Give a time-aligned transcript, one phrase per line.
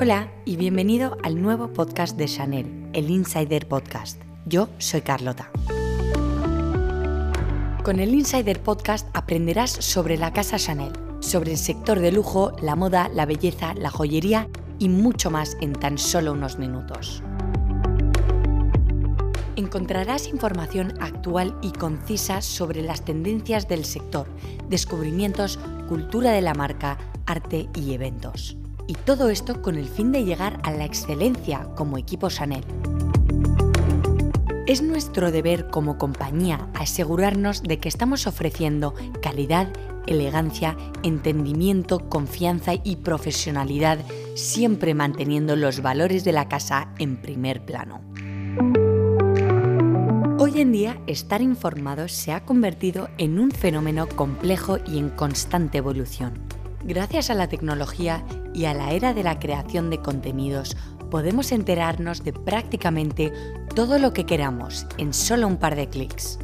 [0.00, 4.22] Hola y bienvenido al nuevo podcast de Chanel, el Insider Podcast.
[4.46, 5.50] Yo soy Carlota.
[7.82, 12.76] Con el Insider Podcast aprenderás sobre la casa Chanel, sobre el sector de lujo, la
[12.76, 14.48] moda, la belleza, la joyería
[14.78, 17.24] y mucho más en tan solo unos minutos.
[19.56, 24.28] Encontrarás información actual y concisa sobre las tendencias del sector,
[24.68, 28.56] descubrimientos, cultura de la marca, arte y eventos.
[28.88, 32.64] Y todo esto con el fin de llegar a la excelencia como equipo Chanel.
[34.66, 39.68] Es nuestro deber como compañía asegurarnos de que estamos ofreciendo calidad,
[40.06, 43.98] elegancia, entendimiento, confianza y profesionalidad,
[44.34, 48.00] siempre manteniendo los valores de la casa en primer plano.
[50.38, 55.76] Hoy en día, estar informado se ha convertido en un fenómeno complejo y en constante
[55.76, 56.57] evolución.
[56.84, 58.24] Gracias a la tecnología
[58.54, 60.76] y a la era de la creación de contenidos,
[61.10, 63.32] podemos enterarnos de prácticamente
[63.74, 66.38] todo lo que queramos en solo un par de clics.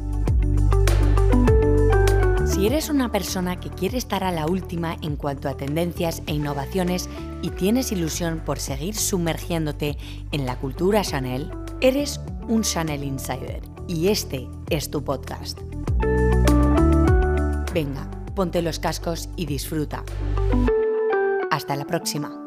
[2.45, 6.33] Si eres una persona que quiere estar a la última en cuanto a tendencias e
[6.33, 7.09] innovaciones
[7.41, 9.97] y tienes ilusión por seguir sumergiéndote
[10.31, 11.51] en la cultura Chanel,
[11.81, 15.59] eres un Chanel Insider y este es tu podcast.
[17.73, 20.03] Venga, ponte los cascos y disfruta.
[21.49, 22.44] Hasta la próxima.